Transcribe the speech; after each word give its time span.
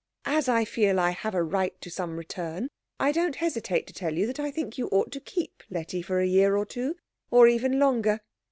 As 0.25 0.49
I 0.49 0.65
feel 0.65 0.99
I 0.99 1.11
have 1.11 1.35
a 1.35 1.43
right 1.43 1.79
to 1.81 1.91
some 1.91 2.17
return 2.17 2.69
I 2.99 3.11
don't 3.11 3.35
hesitate 3.35 3.85
to 3.85 3.93
tell 3.93 4.15
you 4.15 4.25
that 4.25 4.39
I 4.39 4.49
think 4.49 4.79
you 4.79 4.87
ought 4.87 5.11
to 5.11 5.19
keep 5.19 5.61
Letty 5.69 6.01
for 6.01 6.19
a 6.19 6.25
year 6.25 6.55
or 6.57 6.65
two, 6.65 6.95
or 7.29 7.47
even 7.47 7.77
longer. 7.77 8.19